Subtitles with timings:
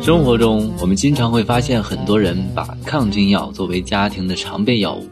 [0.00, 5.06] 生活中，我们经常会发现很多人把抗菌药作为家庭的常备药物，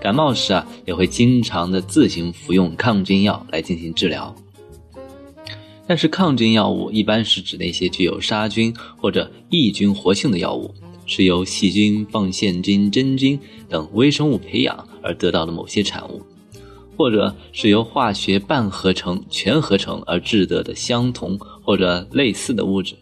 [0.00, 4.32] 感冒时啊，也会经常的自行服用抗菌药来进行治疗。
[5.88, 10.72] 但是，抗菌药物一般是指那些具有杀菌或者抑菌活性的药物，
[11.06, 16.22] 是由细菌、放线菌、真菌等微生物培养而得到的某些产物，
[16.96, 22.94] 或者是由化学半合成、全合成而制得的相同或者类似的物质。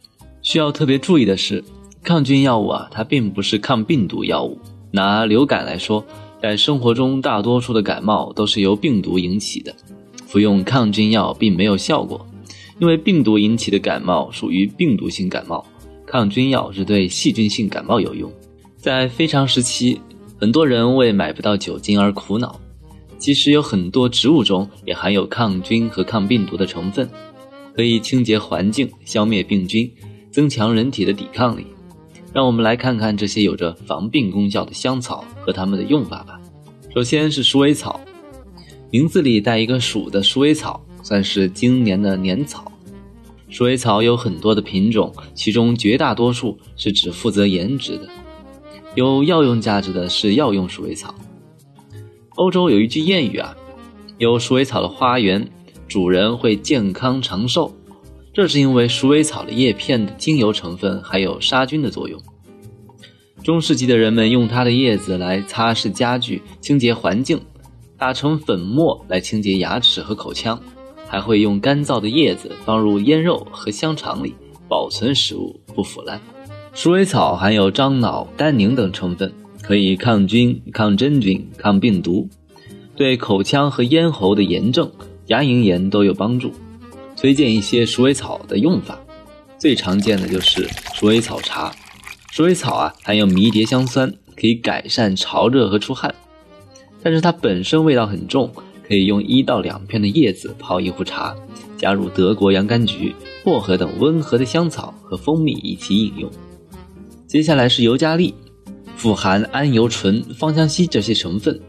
[0.42, 1.62] 需要特别注意的是，
[2.02, 4.58] 抗菌药物啊，它并不是抗病毒药物。
[4.90, 6.04] 拿流感来说，
[6.42, 9.74] 在生活中大多数的感冒都是由病毒引起的，
[10.26, 12.26] 服用抗菌药并没有效果，
[12.78, 15.64] 因为病毒引起的感冒属于病毒性感冒，
[16.06, 18.30] 抗菌药是对细菌性感冒有用。
[18.76, 19.98] 在非常时期，
[20.38, 22.60] 很多人为买不到酒精而苦恼，
[23.24, 27.08] 其实有很多植物中也含有抗菌和抗病毒的成分，
[27.74, 29.90] 可以清洁环境，消灭病菌。
[30.30, 31.64] 增强人体的抵抗力，
[32.34, 36.38] 让我们来看看这些有着防病功效的香草和它们的用法吧。
[36.94, 37.98] 首先是鼠尾草，
[38.90, 42.70] 名字里带一个“鼠”的鼠尾草，算是今年的年草。
[43.48, 48.06] 鼠尾草有很多的品种，其中绝大多数是只负责颜值的，
[48.94, 51.14] 有药用价值的是药用鼠尾草。
[52.36, 53.56] 欧洲有一句谚语啊，
[54.18, 55.48] 有鼠尾草的花园，
[55.86, 57.72] 主人会健康长寿。
[58.32, 62.20] 这是因为鼠尾草的叶片的精油成分还有杀菌的作用。
[63.44, 67.40] 中世纪的人们用它的叶子来擦拭家具、清洁环境，
[67.96, 70.60] 打成粉末来清洁牙齿和口腔，
[71.06, 74.34] 还会用干燥的叶子放入腌肉和香肠里，
[74.68, 76.20] 保存食物不腐烂。
[76.72, 79.32] 鼠尾草含有樟脑、单宁等成分，
[79.66, 82.28] 可以抗菌、抗真菌、抗病毒，
[82.94, 84.92] 对口腔和咽喉的炎症、
[85.28, 86.52] 牙龈炎都有帮助。
[87.16, 88.98] 推荐一些鼠尾草的用法，
[89.56, 91.74] 最常见的就是鼠尾草茶。
[92.30, 96.14] 鼠尾草啊，含有迷迭香酸，可以改善潮热和出汗，
[97.02, 98.52] 但是它本身味道很重，
[98.86, 101.34] 可以用一到两片的叶子泡一壶茶，
[101.78, 106.30] 加入德国洋甘菊、薄荷等温和的香草和蜂蜜一起饮用。
[107.26, 108.34] 接下来是尤加利，
[109.04, 111.60] 富含桉油醇、芳香烯这些成分，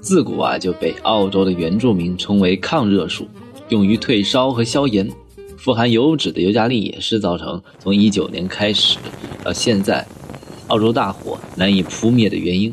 [0.00, 3.26] 自古啊就被澳洲的原住民称为抗热树。
[3.68, 5.10] 用于退烧和消炎，
[5.56, 8.96] 富含油脂的尤加利也是造成从一九年开始
[9.42, 10.06] 到现在，
[10.68, 12.72] 澳洲大火难以扑灭的原因。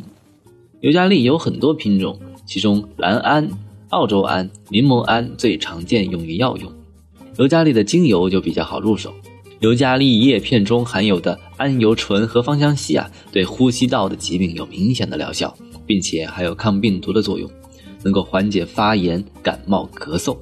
[0.81, 3.49] 尤加利有很多品种，其中蓝桉、
[3.89, 6.71] 澳洲桉、柠檬桉最常见用于药用。
[7.39, 9.11] 尤加利的精油就比较好入手，
[9.61, 15.55] 尤加利叶片中含有的桉油醇和芳香烯啊，对呼吸道的疾病有明显的疗效，
[15.85, 17.49] 并且还有抗病毒的作用，
[18.03, 20.37] 能够缓解发炎、感冒、咳嗽。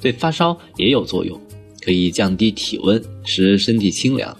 [0.00, 1.40] 对发烧也有作用，
[1.80, 4.36] 可以降低体温，使身体清凉。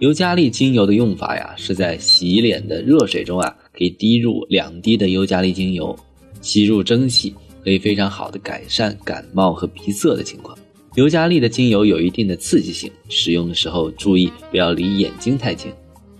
[0.00, 5.96] 尤加利精油的用法呀，是在洗脸的热水中啊，可以滴入两滴的尤加利精油，
[6.40, 7.34] 吸入蒸汽，
[7.64, 10.56] 可以非常好的改善感冒和鼻塞的情况。
[10.94, 15.72] 尤加利的精油有一定的刺激性，使用的时候注意不要离眼睛太近。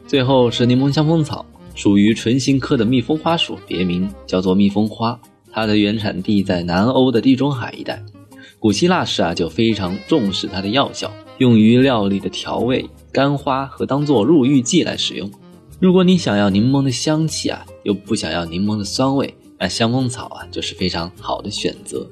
[0.07, 5.19] 最后是柠檬香蜂草，属于唇形科的蜜蜂花属，别名叫做蜜蜂花，
[5.51, 8.03] 它的原产地在南欧的地中海一带。
[8.59, 15.31] 古希腊时啊，就非常重视它的药效，用于料理的调味、干花和当做入浴剂来使用。
[15.81, 22.09] 如果你想要柠檬的香气啊，又不想要柠檬的酸味，那香蜂草啊就是非常好的选择。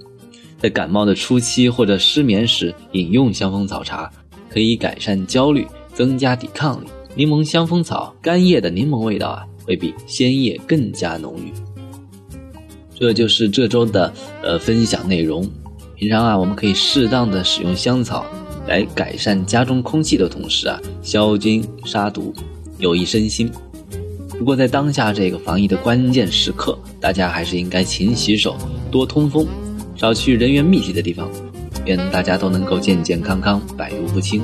[0.58, 4.10] 在感冒的初期或者失眠时饮用香风草茶，
[4.48, 6.86] 可以改善焦虑，增加抵抗力。
[7.14, 11.52] 柠檬香风草干叶的柠檬味道啊，会比鲜叶更加浓郁。
[12.98, 14.12] 这就是这周的
[14.42, 15.48] 呃分享内容。
[15.94, 18.26] 平常啊，我们可以适当的使用香草
[18.66, 22.34] 来改善家中空气的同时啊，消菌杀毒，
[22.78, 23.50] 有益身心。
[24.38, 28.56] 不过在当下这个防疫的关键时刻，大家还是应该勤洗手、
[28.90, 29.46] 多通风、
[29.96, 31.30] 少去人员密集的地方，
[31.86, 34.42] 愿大家都能够健健康康、百毒不侵。